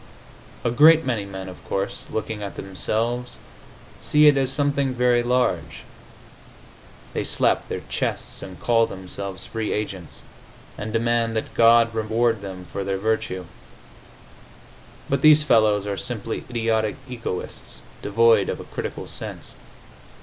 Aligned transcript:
A 0.63 0.71
great 0.71 1.05
many 1.05 1.25
men, 1.25 1.47
of 1.47 1.63
course, 1.69 2.05
looking 2.09 2.41
at 2.41 2.55
themselves, 2.55 3.35
see 4.01 4.25
it 4.25 4.35
as 4.35 4.51
something 4.51 4.95
very 4.95 5.21
large; 5.21 5.83
they 7.13 7.23
slap 7.23 7.67
their 7.69 7.83
chests 7.87 8.41
and 8.41 8.59
call 8.59 8.87
themselves 8.87 9.45
free 9.45 9.71
agents, 9.71 10.23
and 10.75 10.91
demand 10.91 11.35
that 11.35 11.53
God 11.53 11.93
reward 11.93 12.41
them 12.41 12.65
for 12.73 12.83
their 12.83 12.97
virtue. 12.97 13.45
But 15.07 15.21
these 15.21 15.43
fellows 15.43 15.85
are 15.85 15.97
simply 15.97 16.45
idiotic 16.49 16.95
egoists, 17.07 17.83
devoid 18.01 18.49
of 18.49 18.59
a 18.59 18.63
critical 18.63 19.05
sense. 19.05 19.53